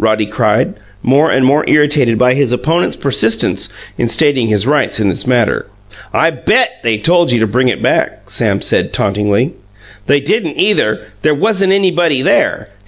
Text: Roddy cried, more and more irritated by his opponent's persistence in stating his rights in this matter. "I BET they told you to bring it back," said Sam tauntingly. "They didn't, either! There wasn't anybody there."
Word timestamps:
Roddy 0.00 0.26
cried, 0.26 0.74
more 1.00 1.30
and 1.30 1.46
more 1.46 1.64
irritated 1.70 2.18
by 2.18 2.34
his 2.34 2.50
opponent's 2.50 2.96
persistence 2.96 3.68
in 3.96 4.08
stating 4.08 4.48
his 4.48 4.66
rights 4.66 4.98
in 4.98 5.08
this 5.10 5.28
matter. 5.28 5.66
"I 6.12 6.30
BET 6.30 6.80
they 6.82 6.98
told 6.98 7.30
you 7.30 7.38
to 7.38 7.46
bring 7.46 7.68
it 7.68 7.80
back," 7.80 8.28
said 8.28 8.64
Sam 8.64 8.88
tauntingly. 8.88 9.52
"They 10.08 10.18
didn't, 10.18 10.58
either! 10.58 11.02
There 11.22 11.36
wasn't 11.36 11.72
anybody 11.72 12.20
there." 12.20 12.70